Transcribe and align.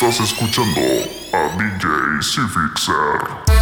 Estás 0.00 0.20
escuchando 0.20 0.80
a 1.32 1.48
DJ 1.56 2.22
Cifixer. 2.22 3.57